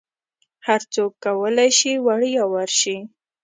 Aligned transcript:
هرڅوک 0.67 1.11
کولی 1.25 1.69
شي 1.79 1.91
وړیا 2.05 2.43
ورشي. 2.53 2.97